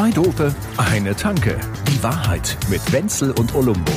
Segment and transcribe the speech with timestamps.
[0.00, 1.60] Zwei Dope, eine Tanke.
[1.86, 3.92] Die Wahrheit mit Wenzel und Olumbo.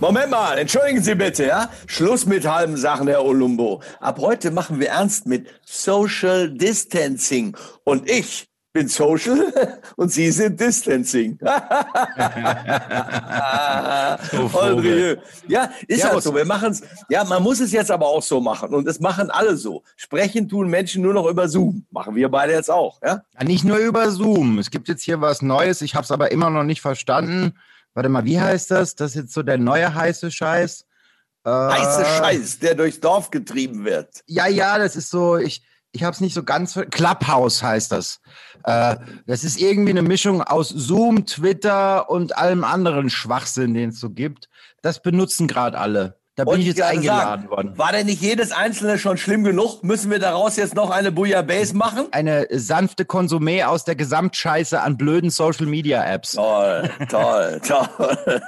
[0.00, 1.70] Moment mal, entschuldigen Sie bitte, ja?
[1.86, 3.80] Schluss mit halben Sachen, Herr Olumbo.
[4.00, 7.56] Ab heute machen wir ernst mit Social Distancing.
[7.84, 9.52] Und ich bin Social
[9.96, 11.38] und Sie sind Distancing.
[14.52, 15.18] André.
[15.48, 16.34] ja, ist Ja, halt so.
[16.34, 16.82] Wir machen es.
[17.08, 18.74] Ja, man muss es jetzt aber auch so machen.
[18.74, 19.82] Und das machen alle so.
[19.96, 21.86] Sprechen tun Menschen nur noch über Zoom.
[21.90, 23.22] Machen wir beide jetzt auch, ja?
[23.38, 24.58] Ja, Nicht nur über Zoom.
[24.58, 25.80] Es gibt jetzt hier was Neues.
[25.80, 27.54] Ich habe es aber immer noch nicht verstanden.
[27.94, 28.94] Warte mal, wie heißt das?
[28.94, 30.84] Das ist jetzt so der neue heiße Scheiß.
[31.46, 34.22] Äh, Heiße Scheiß, der durchs Dorf getrieben wird.
[34.26, 35.62] Ja, ja, das ist so, ich,
[35.96, 36.78] ich habe es nicht so ganz.
[36.90, 38.20] Clubhouse heißt das.
[38.64, 38.96] Äh,
[39.26, 44.10] das ist irgendwie eine Mischung aus Zoom, Twitter und allem anderen Schwachsinn, den es so
[44.10, 44.50] gibt.
[44.82, 46.18] Das benutzen gerade alle.
[46.36, 47.78] Da bin ich jetzt eingeladen sagen, worden.
[47.78, 49.82] War denn nicht jedes einzelne schon schlimm genug?
[49.82, 52.08] Müssen wir daraus jetzt noch eine Bouillabaisse machen?
[52.10, 56.32] Eine sanfte Konsumé aus der Gesamtscheiße an blöden Social Media Apps.
[56.32, 58.42] Toll, toll, toll.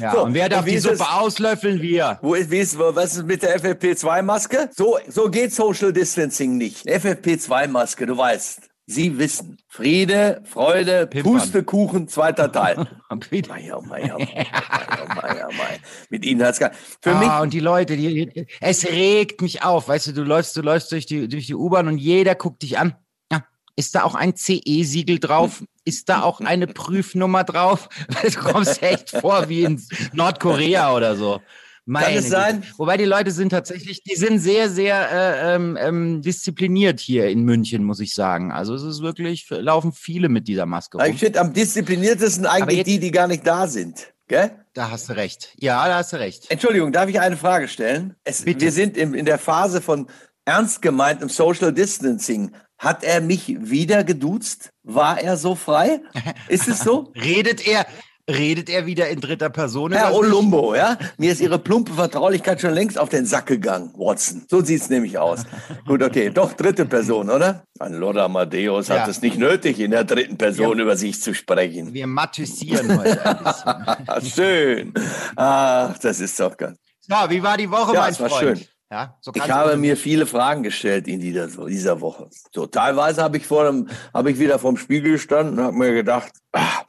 [0.00, 1.80] Ja, So, und wer darf und wie die Suppe es- auslöffeln?
[1.80, 2.18] Wir.
[2.22, 4.70] Wo ist, wie ist, was ist mit der FFP2-Maske?
[4.76, 6.86] So, so geht Social Distancing nicht.
[6.88, 8.62] FFP2-Maske, du weißt.
[8.94, 9.58] Sie wissen.
[9.68, 11.32] Friede, Freude, Pimpern.
[11.34, 12.86] Pustekuchen, zweiter Teil.
[13.30, 13.48] Bitte.
[13.50, 15.78] Meier, Meier, Meier, Meier, Meier.
[16.10, 16.72] Mit Ihnen hat's gar.
[17.00, 19.88] Für mich, Ah, und die Leute, die, die, es regt mich auf.
[19.88, 22.78] Weißt du, du läufst, du läufst durch die, durch die U-Bahn und jeder guckt dich
[22.78, 22.94] an.
[23.30, 23.44] Ja,
[23.76, 25.64] ist da auch ein CE-Siegel drauf?
[25.84, 27.88] Ist da auch eine Prüfnummer drauf?
[28.22, 31.40] Du kommst echt vor wie in Nordkorea oder so.
[31.84, 32.60] Meine es sein?
[32.60, 32.74] Güte.
[32.78, 37.42] Wobei die Leute sind tatsächlich, die sind sehr, sehr äh, ähm, ähm, diszipliniert hier in
[37.42, 38.52] München, muss ich sagen.
[38.52, 41.06] Also es ist wirklich, laufen viele mit dieser Maske rum.
[41.10, 44.12] ich finde am diszipliniertesten eigentlich jetzt- die, die gar nicht da sind.
[44.28, 44.52] Gell?
[44.72, 45.52] Da hast du recht.
[45.58, 46.50] Ja, da hast du recht.
[46.50, 48.14] Entschuldigung, darf ich eine Frage stellen?
[48.24, 50.06] Es, wir sind im, in der Phase von
[50.44, 52.52] ernst gemeintem Social Distancing.
[52.78, 54.70] Hat er mich wieder geduzt?
[54.82, 56.00] War er so frei?
[56.48, 57.12] Ist es so?
[57.16, 57.86] Redet er,
[58.30, 59.92] redet er wieder in dritter Person?
[59.92, 60.14] Herr?
[60.14, 60.96] Olumbo, ja?
[61.18, 64.44] Mir ist Ihre plumpe Vertraulichkeit schon längst auf den Sack gegangen, Watson.
[64.48, 65.42] So sieht's nämlich aus.
[65.86, 66.30] Gut, okay.
[66.30, 67.64] Doch dritte Person, oder?
[67.80, 69.00] Ein Lord Amadeus Ja.
[69.00, 71.92] hat es nicht nötig, in der dritten Person über sich zu sprechen.
[71.92, 74.30] Wir mathisieren heute ein bisschen.
[74.34, 74.94] Schön.
[75.36, 76.78] Ach, das ist doch ganz.
[77.00, 78.58] So, wie war die Woche, Ja, mein es war Freund?
[78.58, 78.66] schön.
[78.92, 82.28] Ja, so Ich habe mir viele Fragen gestellt in dieser, dieser Woche.
[82.54, 85.92] So, teilweise habe ich vor dem, habe ich wieder vorm Spiegel gestanden und habe mir
[85.94, 86.82] gedacht, ah,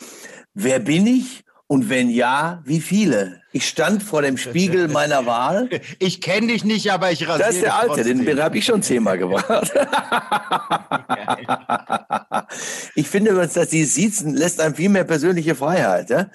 [0.54, 1.44] wer bin ich?
[1.68, 3.42] Und wenn ja, wie viele?
[3.52, 5.70] Ich stand vor dem Spiegel meiner Wahl.
[5.98, 8.26] Ich kenne dich nicht, aber ich rasiere Das ist der alte, den, trotzdem.
[8.26, 9.72] den habe ich schon zehnmal gebracht.
[12.96, 16.10] ich finde, dass das dieses Siezen lässt einem viel mehr persönliche Freiheit.
[16.10, 16.30] Ja?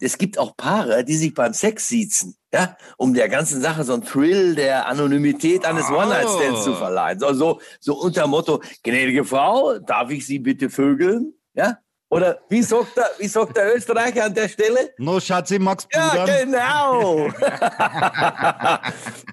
[0.00, 3.94] Es gibt auch Paare, die sich beim Sex siezen, ja, um der ganzen Sache so
[3.94, 5.98] einen Thrill der Anonymität eines Oh.
[5.98, 7.18] One-Night-Stands zu verleihen.
[7.20, 11.34] So, so, so unter Motto, gnädige Frau, darf ich Sie bitte vögeln?
[11.54, 11.78] Ja?
[12.14, 14.94] Oder wie sagt der, wie sagt der Österreicher an der Stelle?
[14.98, 17.28] No, Schatzi, Max Ja, genau.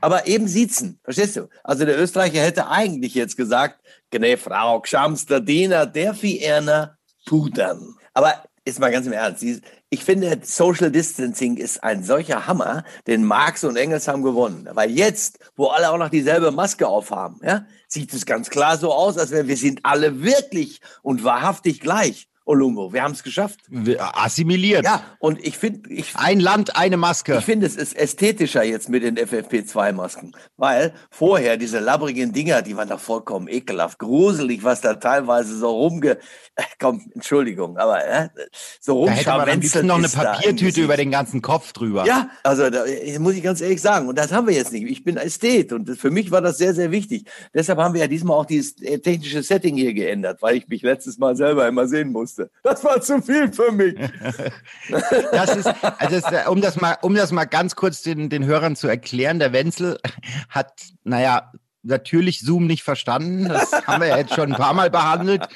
[0.02, 1.48] Aber eben sitzen, verstehst du?
[1.64, 6.98] Also der Österreicher hätte eigentlich jetzt gesagt, gnä Frau, gschamster Diener, der Erna
[7.28, 7.98] pudern.
[8.16, 9.46] Aber ist mal ganz im Ernst,
[9.92, 14.68] ich finde, Social Distancing ist ein solcher Hammer, den Marx und Engels haben gewonnen.
[14.74, 18.92] Weil jetzt, wo alle auch noch dieselbe Maske aufhaben, ja, sieht es ganz klar so
[18.92, 22.31] aus, als wenn wir sind alle wirklich und wahrhaftig gleich.
[22.52, 23.62] Olumbo, wir haben es geschafft.
[23.98, 24.84] Assimiliert.
[24.84, 27.38] Ja, und ich finde, ich, Ein Land, eine Maske.
[27.38, 32.76] ich finde, es ist ästhetischer jetzt mit den FFP2-Masken, weil vorher diese labbrigen Dinger, die
[32.76, 36.18] waren doch vollkommen ekelhaft, gruselig, was da teilweise so rumge...
[36.80, 38.30] Komm, Entschuldigung, aber äh,
[38.82, 42.06] so da hätte man rumscharwenzelt noch eine Papiertüte über den ganzen Kopf drüber.
[42.06, 44.86] Ja, also da äh, muss ich ganz ehrlich sagen, und das haben wir jetzt nicht.
[44.86, 47.26] Ich bin Ästhet und für mich war das sehr, sehr wichtig.
[47.54, 50.82] Deshalb haben wir ja diesmal auch dieses äh, technische Setting hier geändert, weil ich mich
[50.82, 52.41] letztes Mal selber immer sehen musste.
[52.64, 53.96] Das war zu viel für mich.
[55.32, 58.76] Das ist, also das, um das mal, um das mal ganz kurz den, den Hörern
[58.76, 59.98] zu erklären, der Wenzel
[60.50, 60.74] hat,
[61.04, 61.52] naja,
[61.84, 63.48] natürlich Zoom nicht verstanden.
[63.48, 65.48] Das haben wir ja jetzt schon ein paar Mal behandelt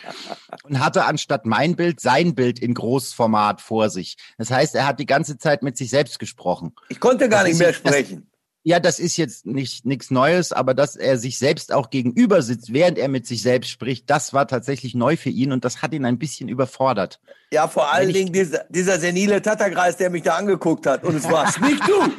[0.64, 4.18] und hatte anstatt mein Bild sein Bild in Großformat vor sich.
[4.38, 6.74] Das heißt, er hat die ganze Zeit mit sich selbst gesprochen.
[6.90, 8.30] Ich konnte gar Das nicht mehr sprechen.
[8.68, 12.74] Ja, das ist jetzt nicht nichts Neues, aber dass er sich selbst auch gegenüber sitzt,
[12.74, 15.94] während er mit sich selbst spricht, das war tatsächlich neu für ihn und das hat
[15.94, 17.20] ihn ein bisschen überfordert.
[17.52, 21.04] Ja, vor allen Dingen dieser, dieser senile Tatterkreis, der mich da angeguckt hat.
[21.04, 22.12] Und es war's nicht du.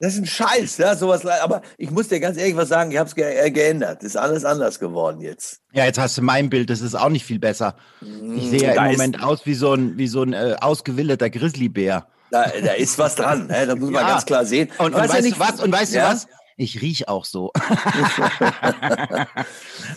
[0.00, 1.24] Das ist ein Scheiß, ja, sowas.
[1.24, 4.02] Aber ich muss dir ganz ehrlich was sagen, ich habe es ge äh, geändert.
[4.02, 5.60] Ist alles anders geworden jetzt.
[5.72, 7.76] Ja, jetzt hast du mein Bild, das ist auch nicht viel besser.
[8.34, 12.08] Ich sehe ja im Moment aus wie so ein, wie so ein äh, ausgewilderter Grizzlybär.
[12.32, 13.66] Da, da ist was dran, ne?
[13.66, 14.08] da muss man Ja.
[14.08, 14.70] ganz klar sehen.
[14.78, 15.60] Und, und ja weißt nicht- du was?
[15.60, 16.08] Und weißt Ja?
[16.08, 16.26] du was?
[16.56, 17.50] Ich riech auch so.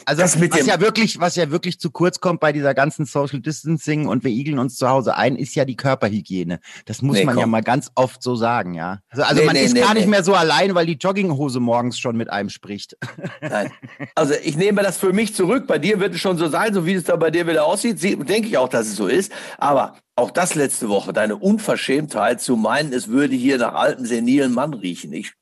[0.06, 4.08] also was ja wirklich, was ja wirklich zu kurz kommt bei dieser ganzen Social Distancing
[4.08, 6.60] und wir igeln uns zu Hause ein, ist ja die Körperhygiene.
[6.86, 7.42] Das muss nee, man komm.
[7.42, 9.00] ja mal ganz oft so sagen, ja.
[9.10, 12.00] Also, also nee, man nee, ist gar nicht mehr so allein, weil die Jogginghose morgens
[12.00, 12.96] schon mit einem spricht.
[13.42, 13.72] Nein.
[14.16, 15.68] Also ich nehme das für mich zurück.
[15.68, 18.02] Bei dir wird es schon so sein, so wie es da bei dir wieder aussieht,
[18.02, 19.32] denke ich auch, dass es so ist.
[19.58, 24.54] Aber auch das letzte Woche, deine Unverschämtheit zu meinen, es würde hier nach altem senilen
[24.54, 25.12] Mann riechen.
[25.12, 25.34] Ich,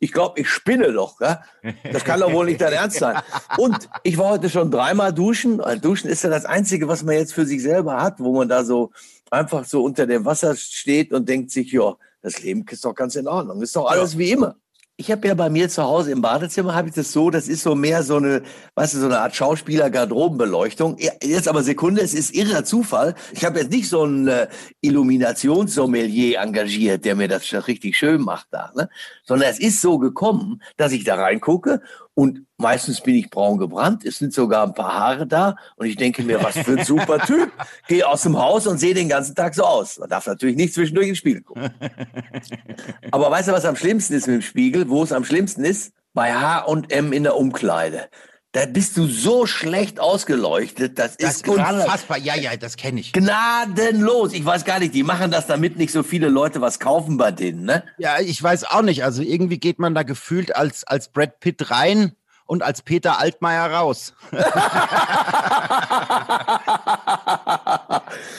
[0.00, 1.20] ich glaube, ich spinne doch.
[1.20, 1.42] Ja?
[1.92, 3.20] Das kann doch wohl nicht dein Ernst sein.
[3.58, 5.60] Und ich war heute schon dreimal duschen.
[5.82, 8.64] Duschen ist ja das Einzige, was man jetzt für sich selber hat, wo man da
[8.64, 8.92] so
[9.30, 13.16] einfach so unter dem Wasser steht und denkt sich, ja, das Leben ist doch ganz
[13.16, 13.60] in Ordnung.
[13.60, 14.56] Ist doch alles wie immer.
[14.96, 17.64] Ich habe ja bei mir zu Hause im Badezimmer habe ich das so, das ist
[17.64, 18.42] so mehr so eine,
[18.76, 20.98] weißt du, so eine Art Schauspieler-Garderobenbeleuchtung.
[21.20, 23.16] Jetzt aber Sekunde, es ist irrer Zufall.
[23.32, 24.46] Ich habe jetzt nicht so einen äh,
[24.82, 28.88] Illuminationssommelier engagiert, der mir das richtig schön macht da, ne?
[29.24, 31.82] sondern es ist so gekommen, dass ich da reingucke
[32.14, 34.04] und meistens bin ich braun gebrannt.
[34.04, 35.56] Es sind sogar ein paar Haare da.
[35.76, 37.50] Und ich denke mir, was für ein super Typ.
[37.88, 39.98] Gehe aus dem Haus und sehe den ganzen Tag so aus.
[39.98, 41.70] Man darf natürlich nicht zwischendurch ins Spiegel gucken.
[43.10, 44.88] Aber weißt du, was am schlimmsten ist mit dem Spiegel?
[44.88, 45.92] Wo es am schlimmsten ist?
[46.12, 48.08] Bei H&M in der Umkleide.
[48.54, 50.96] Da bist du so schlecht ausgeleuchtet.
[50.96, 52.18] Das, das ist unfassbar.
[52.18, 53.12] Ja, ja, das kenne ich.
[53.12, 54.32] Gnadenlos.
[54.32, 57.32] Ich weiß gar nicht, die machen das, damit nicht so viele Leute was kaufen bei
[57.32, 57.82] denen, ne?
[57.98, 59.02] Ja, ich weiß auch nicht.
[59.02, 62.12] Also irgendwie geht man da gefühlt als, als Brad Pitt rein
[62.46, 64.14] und als Peter Altmaier raus.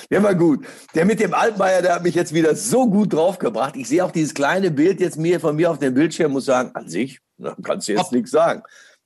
[0.10, 0.66] Der war gut.
[0.94, 3.76] Der mit dem Altmaier, der hat mich jetzt wieder so gut draufgebracht.
[3.76, 6.72] Ich sehe auch dieses kleine Bild jetzt mir von mir auf dem Bildschirm, muss sagen,
[6.74, 7.20] an sich,
[7.64, 8.64] kannst du jetzt nichts sagen.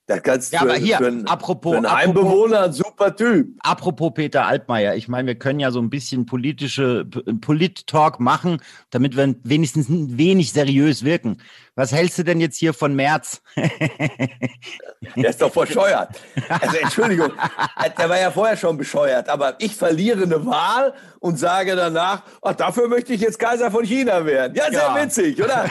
[0.09, 3.49] Da kannst ja, du aber hier, für einen, apropos, für einen Heimbewohner ein super Typ.
[3.59, 8.59] Apropos Peter Altmaier, ich meine, wir können ja so ein bisschen politische Polit-Talk machen,
[8.89, 11.37] damit wir wenigstens ein wenig seriös wirken.
[11.75, 13.43] Was hältst du denn jetzt hier von März?
[15.15, 16.09] Der ist doch bescheuert.
[16.49, 17.31] Also Entschuldigung,
[17.97, 22.55] der war ja vorher schon bescheuert, aber ich verliere eine Wahl und sage danach, ach,
[22.55, 24.55] dafür möchte ich jetzt Kaiser von China werden.
[24.55, 25.01] Ja, sehr ja.
[25.01, 25.65] witzig, oder?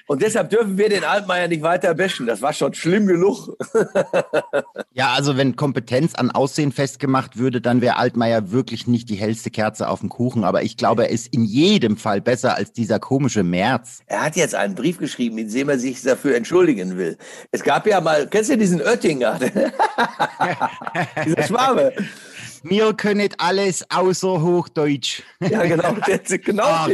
[0.07, 2.25] Und deshalb dürfen wir den Altmaier nicht weiter bashen.
[2.25, 3.55] Das war schon schlimm genug.
[4.93, 9.51] ja, also wenn Kompetenz an Aussehen festgemacht würde, dann wäre Altmaier wirklich nicht die hellste
[9.51, 10.43] Kerze auf dem Kuchen.
[10.43, 13.99] Aber ich glaube, er ist in jedem Fall besser als dieser komische März.
[14.07, 17.17] Er hat jetzt einen Brief geschrieben, in dem er sich dafür entschuldigen will.
[17.51, 19.39] Es gab ja mal, kennst du diesen Oettinger?
[21.25, 21.93] Dieser Schwabe.
[22.67, 25.21] Wir können alles außer Hochdeutsch.
[25.39, 25.95] Ja, genau.
[26.43, 26.89] genau oh,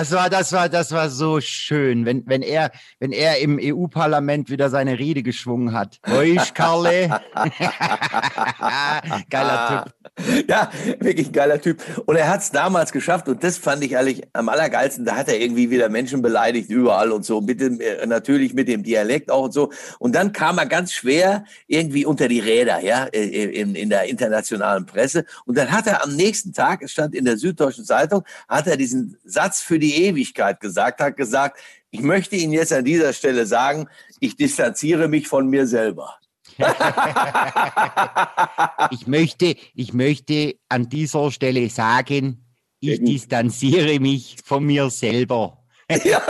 [0.00, 2.70] das, war, das, war, das, war, so schön, wenn, wenn, er,
[3.00, 6.00] wenn er im EU-Parlament wieder seine Rede geschwungen hat.
[6.06, 7.20] Deutsch, Karle.
[9.28, 10.48] geiler Typ.
[10.48, 10.70] Ja,
[11.00, 11.82] wirklich ein geiler Typ.
[12.06, 15.04] Und er hat es damals geschafft und das fand ich eigentlich am allergeilsten.
[15.04, 17.42] Da hat er irgendwie wieder Menschen beleidigt überall und so.
[17.42, 19.70] Mit dem, äh, natürlich mit dem Dialekt auch und so.
[19.98, 24.04] Und dann kam er ganz schwer irgendwie unter die Räder, ja, äh, in, in der
[24.04, 25.26] internationalen Presse.
[25.44, 28.78] Und dann hat er am nächsten Tag, es stand in der Süddeutschen Zeitung, hat er
[28.78, 31.60] diesen Satz für die Ewigkeit gesagt, hat gesagt,
[31.90, 33.88] ich möchte Ihnen jetzt an dieser Stelle sagen,
[34.20, 36.16] ich distanziere mich von mir selber.
[38.90, 42.44] ich möchte, ich möchte an dieser Stelle sagen,
[42.80, 45.59] ich distanziere mich von mir selber.
[46.04, 46.22] Ja.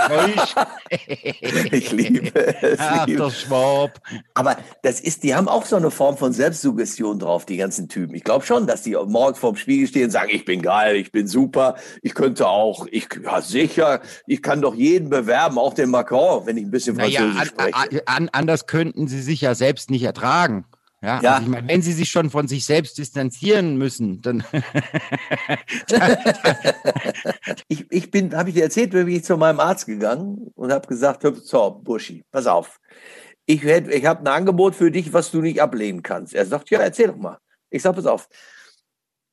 [1.71, 2.79] ich liebe es.
[2.81, 3.23] Ach, liebe.
[3.23, 4.01] der Schwab.
[4.35, 8.15] Aber das ist, die haben auch so eine Form von Selbstsuggestion drauf, die ganzen Typen.
[8.15, 11.13] Ich glaube schon, dass die morgens vorm Spiegel stehen und sagen, ich bin geil, ich
[11.13, 15.91] bin super, ich könnte auch, ich, ja sicher, ich kann doch jeden bewerben, auch den
[15.91, 18.09] Macron, wenn ich ein bisschen Französisch naja, an, spreche.
[18.09, 20.65] An, anders könnten sie sich ja selbst nicht ertragen.
[21.03, 21.35] Ja, ja.
[21.35, 24.45] Also ich meine, wenn sie sich schon von sich selbst distanzieren müssen, dann.
[27.69, 30.87] ich, ich bin, habe ich dir erzählt, bin ich zu meinem Arzt gegangen und habe
[30.87, 32.81] gesagt, so, Buschi, pass auf.
[33.47, 36.35] Ich, ich habe ein Angebot für dich, was du nicht ablehnen kannst.
[36.35, 37.39] Er sagt, ja, erzähl doch mal.
[37.71, 38.29] Ich sage, pass auf.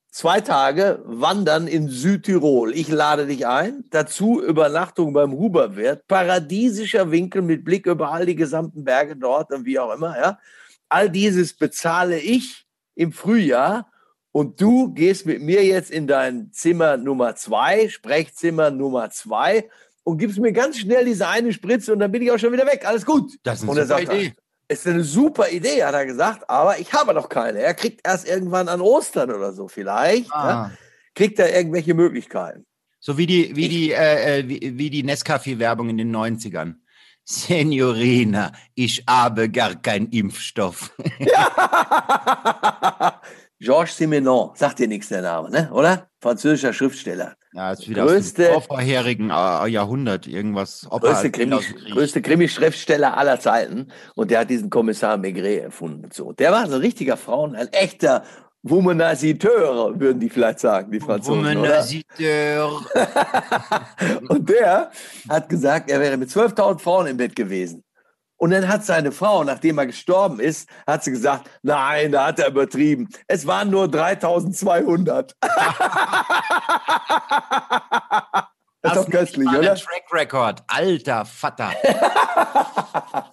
[0.09, 2.73] Zwei Tage wandern in Südtirol.
[2.73, 3.83] Ich lade dich ein.
[3.91, 6.07] Dazu Übernachtung beim Huberwert.
[6.07, 10.39] Paradiesischer Winkel mit Blick über all die gesamten Berge dort und wie auch immer, ja
[10.89, 12.65] all dieses bezahle ich
[12.95, 13.91] im Frühjahr
[14.31, 19.69] und du gehst mit mir jetzt in dein Zimmer Nummer zwei, Sprechzimmer Nummer zwei
[20.03, 22.65] und gibst mir ganz schnell diese eine Spritze und dann bin ich auch schon wieder
[22.65, 22.85] weg.
[22.85, 23.33] Alles gut.
[23.43, 24.33] Das ist eine und er super sagt, Idee.
[24.69, 27.59] Ist eine super Idee, hat er gesagt, aber ich habe noch keine.
[27.59, 30.31] Er kriegt erst irgendwann an Ostern oder so vielleicht.
[30.33, 30.49] Ah.
[30.49, 30.71] Ja,
[31.15, 32.65] kriegt er irgendwelche Möglichkeiten.
[32.99, 36.75] So wie die, wie die, äh, äh wie, wie die Nescafé-Werbung in den 90ern.
[37.29, 40.91] Signorina, ich habe gar keinen Impfstoff.
[41.19, 43.19] Ja.
[43.59, 45.69] Georges Simenon, sagt dir nichts der Name, ne?
[45.73, 46.07] oder?
[46.21, 47.33] Französischer Schriftsteller.
[47.51, 50.87] Ja, ist wieder Größte- aus dem vorherigen äh, Jahrhundert irgendwas.
[50.89, 51.57] Größte Krimi,
[51.91, 53.91] größte Krimi-Schriftsteller aller Zeiten.
[54.15, 56.05] Und der hat diesen Kommissar Maigret erfunden.
[56.05, 56.31] und So.
[56.31, 58.23] Der war so ein richtiger Frauen, ein echter
[58.63, 61.43] Womanisateur, würden die vielleicht sagen, die Franzosen.
[61.43, 62.81] Womanisateur.
[64.29, 64.91] Und der
[65.29, 67.83] hat gesagt, er wäre mit 12.000 Frauen im Bett gewesen.
[68.39, 72.39] Und dann hat seine Frau, nachdem er gestorben ist, hat sie gesagt, nein, da hat
[72.39, 73.09] er übertrieben.
[73.27, 75.33] Es waren nur 3.200.
[78.89, 79.75] das ist doch köstlich, oder?
[79.75, 80.63] Track Record.
[80.67, 81.71] Alter Vater.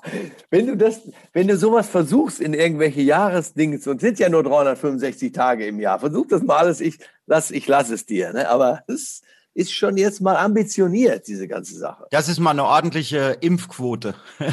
[0.51, 1.01] Wenn du das,
[1.33, 5.99] wenn du sowas versuchst in irgendwelche Jahresdings und sind ja nur 365 Tage im Jahr,
[5.99, 6.81] versuch das mal alles.
[6.81, 8.33] Ich lass, ich lass es dir.
[8.33, 8.49] Ne?
[8.49, 9.23] Aber es
[9.55, 12.07] ist schon jetzt mal ambitioniert diese ganze Sache.
[12.11, 14.15] Das ist mal eine ordentliche Impfquote.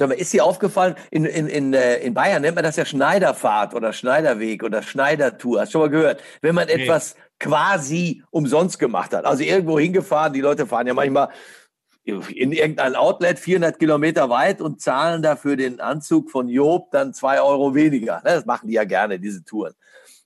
[0.00, 2.86] Sag mal, ist dir aufgefallen, in, in, in, äh, in Bayern nennt man das ja
[2.86, 5.60] Schneiderfahrt oder Schneiderweg oder Schneidertour.
[5.60, 6.22] Hast du schon mal gehört?
[6.40, 9.26] Wenn man etwas quasi umsonst gemacht hat.
[9.26, 11.28] Also irgendwo hingefahren, die Leute fahren ja manchmal
[12.04, 17.42] in irgendein Outlet 400 Kilometer weit und zahlen dafür den Anzug von Job dann zwei
[17.42, 18.22] Euro weniger.
[18.24, 19.74] Ne, Das machen die ja gerne, diese Touren.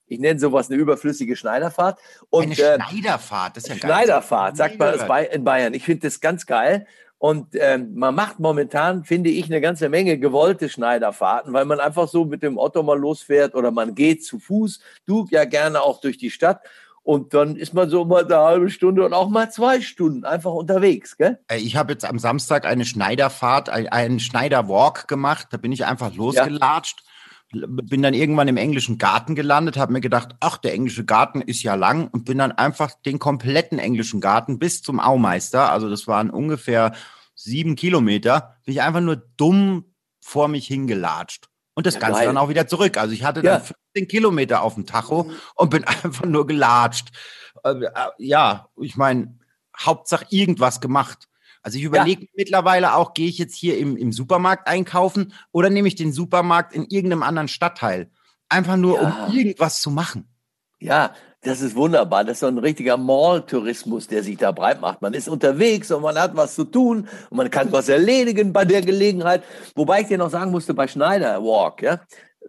[0.07, 1.99] Ich nenne sowas eine überflüssige Schneiderfahrt.
[2.31, 3.57] Und, eine äh, Schneiderfahrt.
[3.57, 3.91] Das ist ja geil.
[3.91, 4.95] Schneiderfahrt, sagt man
[5.33, 5.75] in Bayern.
[5.75, 6.87] Ich finde das ganz geil.
[7.25, 12.07] Und ähm, man macht momentan, finde ich, eine ganze Menge gewollte Schneiderfahrten, weil man einfach
[12.07, 14.79] so mit dem Otto mal losfährt oder man geht zu Fuß.
[15.07, 16.61] Du ja gerne auch durch die Stadt.
[17.03, 20.53] Und dann ist man so mal eine halbe Stunde und auch mal zwei Stunden einfach
[20.53, 21.17] unterwegs.
[21.17, 21.39] Gell?
[21.49, 25.47] Äh, Ich habe jetzt am Samstag eine Schneiderfahrt, ein- einen Schneiderwalk gemacht.
[25.51, 27.05] Da bin ich einfach losgelatscht.
[27.53, 31.63] Bin dann irgendwann im englischen Garten gelandet, habe mir gedacht, ach, der englische Garten ist
[31.63, 36.07] ja lang und bin dann einfach den kompletten englischen Garten bis zum Aumeister, also das
[36.09, 36.93] waren ungefähr
[37.35, 41.49] sieben Kilometer, bin ich einfach nur dumm vor mich hingelatscht.
[41.75, 42.27] Und das Ja, Ganze geil.
[42.29, 42.97] dann auch wieder zurück.
[42.97, 43.59] Also ich hatte Ja.
[43.59, 43.63] dann
[43.95, 47.09] 15 Kilometer auf dem Tacho und bin einfach nur gelatscht.
[47.65, 49.39] Äh, äh, Ja, ich meine,
[49.79, 51.29] Hauptsache irgendwas gemacht.
[51.63, 55.89] Also ich überlege mittlerweile auch, gehe ich jetzt hier im, im Supermarkt einkaufen oder nehme
[55.89, 58.11] ich den Supermarkt in irgendeinem anderen Stadtteil?
[58.49, 59.27] Einfach nur, Ja.
[59.27, 60.29] um irgendwas zu machen.
[60.79, 61.15] Ja,
[61.45, 62.25] das ist wunderbar.
[62.25, 65.03] Das ist so ein richtiger Mall-Tourismus, der sich da breit macht.
[65.03, 68.65] Man ist unterwegs und man hat was zu tun und man kann was erledigen bei
[68.65, 69.45] der Gelegenheit.
[69.75, 72.01] Wobei ich dir noch sagen musste, bei Schneider Walk, ja,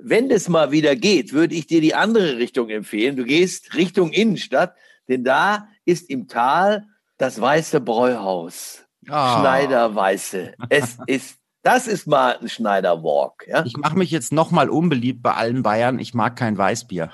[0.02, 3.16] wenn das mal wieder geht, würde ich dir die andere Richtung empfehlen.
[3.16, 4.76] Du gehst Richtung Innenstadt,
[5.08, 6.86] denn da ist im Tal
[7.18, 8.84] das Weiße Bräuhaus.
[9.08, 9.40] Ah.
[9.40, 10.54] Schneider Weiße.
[10.70, 13.66] Es ist, das ist mal ein Schneider Walk, ja.
[13.66, 15.98] Ich mache mich jetzt nochmal unbeliebt bei allen Bayern.
[15.98, 17.10] Ich mag kein Weißbier.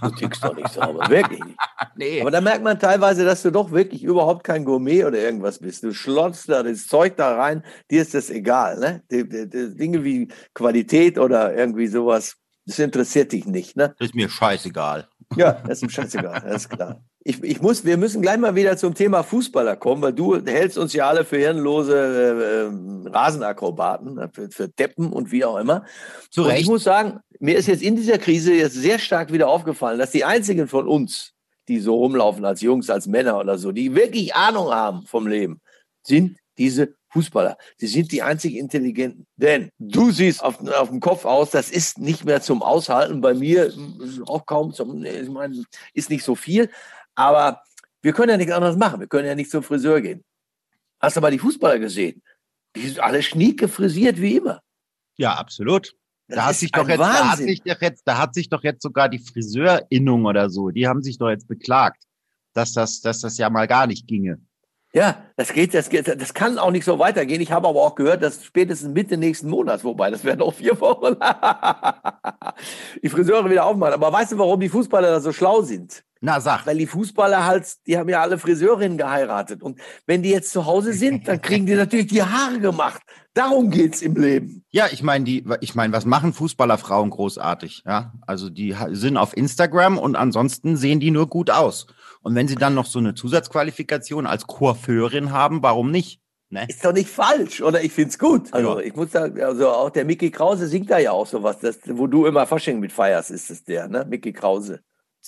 [0.00, 1.58] Du tickst doch nicht sauber, wirklich nicht.
[1.96, 2.22] Nee.
[2.22, 5.82] Aber da merkt man teilweise, dass du doch wirklich überhaupt kein Gourmet oder irgendwas bist.
[5.82, 8.78] Du schlotzt da das Zeug da rein, dir ist das egal.
[8.78, 9.02] Ne?
[9.10, 13.76] Die, die, die Dinge wie Qualität oder irgendwie sowas, das interessiert dich nicht.
[13.76, 13.94] Ne?
[13.98, 15.08] ist mir scheißegal.
[15.36, 17.02] Ja, das ist mir scheißegal, das ist klar.
[17.22, 20.78] Ich, ich muss, wir müssen gleich mal wieder zum Thema Fußballer kommen, weil du hältst
[20.78, 24.30] uns ja alle für hirnlose äh, ähm, Rasenakrobaten, ne?
[24.32, 25.84] für, für Deppen und wie auch immer.
[26.30, 29.48] Zu Und ich muss sagen, mir ist jetzt in dieser Krise jetzt sehr stark wieder
[29.48, 31.32] aufgefallen, dass die einzigen von uns,
[31.68, 35.60] die so rumlaufen als Jungs, als Männer oder so, die wirklich Ahnung haben vom Leben,
[36.02, 37.56] sind diese Fußballer.
[37.76, 39.26] Sie sind die einzig Intelligenten.
[39.36, 43.20] Denn du siehst auf, auf dem Kopf aus, das ist nicht mehr zum Aushalten.
[43.20, 46.70] Bei mir ist auch kaum zum, ich meine, ist nicht so viel.
[47.14, 47.62] Aber
[48.02, 49.00] wir können ja nichts anderes machen.
[49.00, 50.24] Wir können ja nicht zum Friseur gehen.
[51.00, 52.22] Hast du mal die Fußballer gesehen?
[52.76, 54.60] Die sind alle schnieke frisiert wie immer.
[55.16, 55.94] Ja, absolut.
[56.28, 58.62] Das Da hat, sich doch jetzt, da, hat sich doch jetzt, da hat sich doch
[58.62, 62.04] jetzt sogar die Friseurinnung oder so, die haben sich doch jetzt beklagt,
[62.52, 64.38] dass das, dass das ja mal gar nicht ginge.
[64.92, 67.40] Ja, das geht, das geht, das kann auch nicht so weitergehen.
[67.40, 70.80] Ich habe aber auch gehört, dass spätestens Mitte nächsten Monats, wobei das wären auch vier
[70.80, 71.14] Wochen,
[73.02, 73.94] die Friseure wieder aufmachen.
[73.94, 76.04] Aber weißt du, warum die Fußballer da so schlau sind?
[76.22, 76.66] Na, sag.
[76.66, 79.62] Weil die Fußballer halt, die haben ja alle Friseurinnen geheiratet.
[79.62, 83.00] Und wenn die jetzt zu Hause sind, dann kriegen die natürlich die Haare gemacht.
[83.32, 84.62] Darum geht's im Leben.
[84.70, 87.84] Ja, ich meine, die, ich meine, was machen Fußballerfrauen großartig?
[87.86, 91.86] Ja, also die sind auf Instagram und ansonsten sehen die nur gut aus.
[92.22, 96.20] Und wenn sie dann noch so eine Zusatzqualifikation als Coiffeurin haben, warum nicht?
[96.50, 96.66] Ne?
[96.68, 97.82] Ist doch nicht falsch, oder?
[97.82, 98.52] Ich find's gut.
[98.52, 98.84] Also Ja.
[98.84, 102.08] ich muss sagen, also auch der Mickey Krause singt da ja auch sowas, das, wo
[102.08, 104.04] du immer Fasching mit feierst, ist es der, ne?
[104.06, 104.80] Mickey Krause.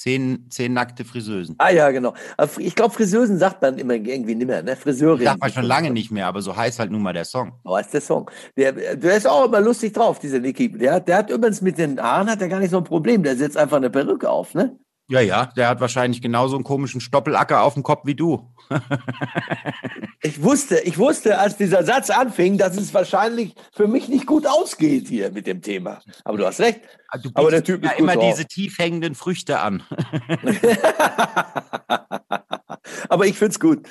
[0.02, 1.54] Zehn, zehn nackte Friseusen.
[1.58, 2.12] Ah ja, genau.
[2.36, 4.74] Aber ich glaube, Friseusen sagt man immer irgendwie nimmer, ne?
[4.74, 5.24] Friseurin.
[5.26, 7.52] Sagt man schon lange nicht mehr, aber so heißt halt nun mal der Song.
[7.62, 8.28] Aber ist der Song.
[8.56, 10.72] Der, der ist auch immer lustig drauf, dieser Niki.
[10.72, 13.22] Der, hat- der hat übrigens mit den Haaren hat er gar nicht so ein Problem.
[13.22, 14.76] Der setzt einfach eine Perücke auf, ne?
[15.12, 18.50] Ja, ja, der hat wahrscheinlich genauso einen komischen Stoppelacker auf dem Kopf wie du.
[20.22, 24.46] ich wusste, ich wusste, als dieser Satz anfing, dass es wahrscheinlich für mich nicht gut
[24.46, 26.00] ausgeht hier mit dem Thema.
[26.24, 26.80] Aber du hast recht.
[27.08, 28.30] Ah, du Aber der Typ ja ist immer drauf.
[28.30, 29.82] diese tief hängenden Früchte an.
[33.10, 33.86] aber ich finde es gut.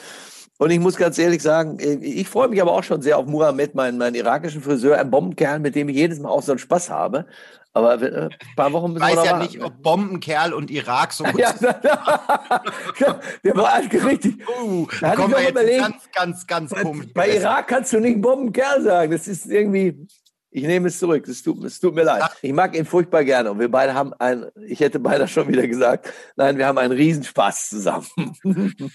[0.62, 3.74] Und ich muss ganz ehrlich sagen, ich freue mich aber auch schon sehr auf Muhammad,
[3.74, 6.92] meinen, meinen irakischen Friseur, ein Bombenkerl, mit dem ich jedes Mal auch so einen Spaß
[6.92, 7.26] habe.
[7.74, 9.46] Aber äh, ein paar Wochen müssen ich weiß ja warten.
[9.48, 11.56] nicht, ob Bombenkerl und Irak so gut ja,
[13.44, 14.36] Der war richtig.
[14.62, 17.08] Uh, da kommen wir jetzt überlegt, ganz, ganz, ganz komisch.
[17.12, 19.14] Bei Irak kannst du nicht Bombenkerl sagen.
[19.14, 20.06] Das ist irgendwie.
[20.52, 21.28] Ich nehme es zurück.
[21.28, 22.24] Es tut, es tut mir leid.
[22.44, 23.50] Ich mag ihn furchtbar gerne.
[23.50, 26.94] Und wir beide haben ein, ich hätte beinahe schon wieder gesagt, nein, wir haben einen
[26.94, 28.06] Riesenspaß zusammen.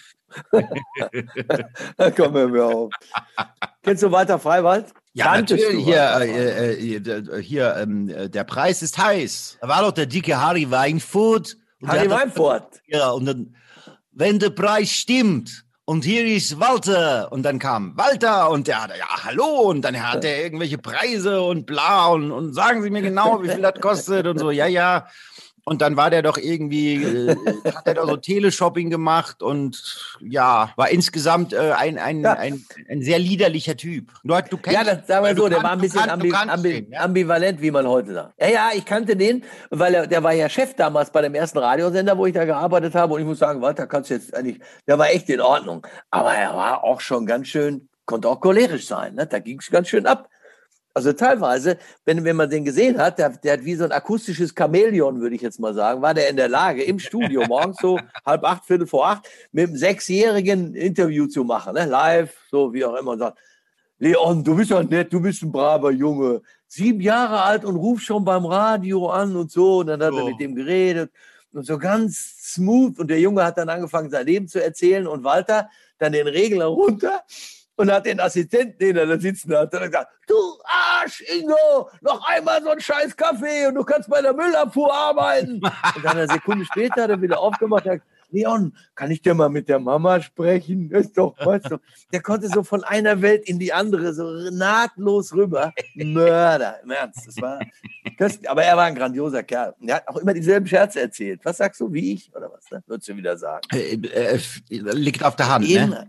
[1.96, 2.92] da kommen wir auf.
[3.82, 4.92] Kennst du Walter Freiwald?
[5.12, 5.84] Ja, natürlich.
[5.84, 9.58] Hier, äh, äh, hier ähm, der Preis ist heiß.
[9.60, 11.56] Da war doch der dicke Harry Weinfurt.
[11.86, 12.80] Harry Weinfurt.
[12.86, 13.56] Ja, und dann,
[14.12, 17.30] wenn der Preis stimmt, und hier ist Walter.
[17.32, 19.70] Und dann kam Walter und der hatte, ja, hallo.
[19.70, 22.08] Und dann hat er irgendwelche Preise und bla.
[22.08, 24.50] Und, und sagen Sie mir genau, wie viel das kostet und so.
[24.50, 25.06] Ja, ja.
[25.68, 27.36] Und dann war der doch irgendwie, äh,
[27.74, 32.34] hat er doch so Teleshopping gemacht und ja, war insgesamt äh, ein, ein, ja.
[32.34, 34.12] ein, ein, sehr liederlicher Typ.
[34.22, 36.92] Du, du kennst, ja, das sagen wir so, der war ein bisschen ambi ambi den,
[36.92, 37.00] ja?
[37.00, 38.40] ambivalent, wie man heute sagt.
[38.40, 41.58] Ja, ja, ich kannte den, weil er, der war ja Chef damals bei dem ersten
[41.58, 43.14] Radiosender, wo ich da gearbeitet habe.
[43.14, 45.84] Und ich muss sagen, Walter, kannst du jetzt eigentlich, der war echt in Ordnung.
[46.12, 49.16] Aber er war auch schon ganz schön, konnte auch cholerisch sein.
[49.16, 49.26] Ne?
[49.26, 50.28] Da ging es ganz schön ab.
[50.96, 51.76] Also teilweise,
[52.06, 55.36] wenn, wenn man den gesehen hat, der, der hat wie so ein akustisches Chamäleon, würde
[55.36, 58.64] ich jetzt mal sagen, war der in der Lage, im Studio morgens so halb acht,
[58.64, 61.84] viertel vor acht, mit einem Sechsjährigen Interview zu machen, ne?
[61.84, 63.36] live, so wie auch immer, und sagt,
[63.98, 68.00] Leon, du bist ja nett, du bist ein braver Junge, sieben Jahre alt und ruf
[68.00, 70.20] schon beim Radio an und so, und dann hat oh.
[70.20, 71.12] er mit dem geredet
[71.52, 75.24] und so ganz smooth, und der Junge hat dann angefangen, sein Leben zu erzählen, und
[75.24, 77.20] Walter dann den Regler runter,
[77.76, 82.26] und hat den Assistenten, den er da sitzen hat, dann gesagt, du Arsch, Ingo, noch
[82.26, 85.60] einmal so ein scheiß Kaffee und du kannst bei der Müllabfuhr arbeiten.
[85.96, 89.34] und dann eine Sekunde später hat er wieder aufgemacht und gesagt, Leon, kann ich dir
[89.34, 90.90] mal mit der Mama sprechen?
[90.90, 91.78] Das ist doch, weißt du,
[92.12, 95.72] der konnte so von einer Welt in die andere so nahtlos rüber.
[95.94, 97.26] Mörder, im Ernst.
[97.26, 97.60] Das war
[98.18, 98.50] köstlich.
[98.50, 99.74] Aber er war ein grandioser Kerl.
[99.80, 101.40] Er hat auch immer dieselben Scherze erzählt.
[101.44, 102.34] Was sagst du, wie ich?
[102.34, 102.68] Oder was?
[102.70, 102.82] Ne?
[102.86, 103.66] Würdest du wieder sagen?
[103.72, 105.68] Äh, äh, liegt auf der Hand.
[105.68, 106.08] Ne?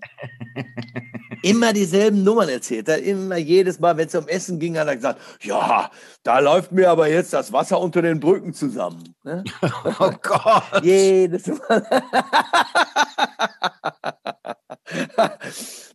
[1.50, 2.88] immer dieselben Nummern erzählt.
[2.90, 5.90] Er immer jedes Mal, wenn es um Essen ging, hat er gesagt: Ja,
[6.24, 9.16] da läuft mir aber jetzt das Wasser unter den Brücken zusammen.
[9.24, 9.44] Ne?
[10.00, 10.84] Oh Gott.
[10.84, 11.84] jedes Mal.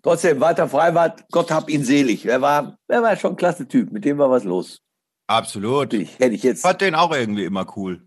[0.02, 2.26] Trotzdem, Walter Freiwart, Gott hab ihn selig.
[2.26, 3.92] Er war, er war schon ein klasse Typ.
[3.92, 4.80] Mit dem war was los.
[5.26, 5.94] Absolut.
[5.94, 6.62] Ich, hätte ich jetzt.
[6.62, 8.02] Fand den auch irgendwie immer cool.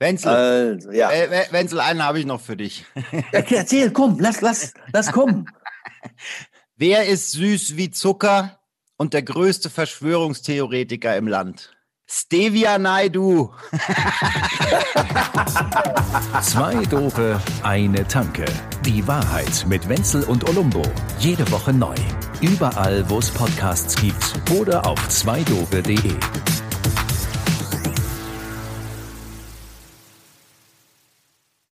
[0.00, 1.10] Wenzel, also, ja.
[1.10, 2.84] äh, Wenzel, einen habe ich noch für dich.
[3.32, 5.46] Erzähl, komm, lass, lass, lass kommen.
[6.80, 8.60] Wer ist süß wie Zucker
[8.96, 11.76] und der größte Verschwörungstheoretiker im Land?
[12.06, 13.50] Stevia Naidu.
[16.40, 18.44] Zwei Dope, eine Tanke.
[18.84, 20.82] Die Wahrheit mit Wenzel und Olumbo.
[21.18, 21.96] Jede Woche neu.
[22.42, 26.14] Überall, wo es Podcasts gibt oder auf zweidope.de.